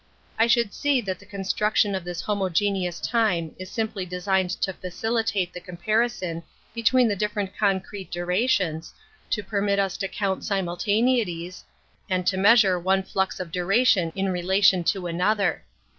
I 0.39 0.47
should 0.47 0.73
see 0.73 0.99
that 1.01 1.19
the 1.19 1.27
construction 1.27 1.93
of 1.93 2.03
this 2.03 2.21
homogeneous 2.21 2.99
time 3.01 3.53
is 3.59 3.69
simply 3.69 4.03
designed 4.03 4.49
to 4.61 4.73
facilitate 4.73 5.53
the 5.53 5.59
comparison 5.61 6.41
between 6.73 7.07
the 7.07 7.15
different 7.15 7.55
concrete 7.55 8.09
durations, 8.09 8.95
to 9.29 9.43
permit 9.43 9.77
us 9.77 9.97
to 9.97 10.07
count 10.07 10.41
simulta 10.41 11.03
neities, 11.03 11.61
and 12.09 12.25
to 12.25 12.35
measure 12.35 12.79
one 12.79 13.03
flux 13.03 13.39
of 13.39 13.51
duration 13.51 14.05
Metaphysics 14.05 14.23
47 14.27 14.27
in 14.27 14.33
relation 14.33 14.83
to 14.85 15.05
another. 15.05 15.63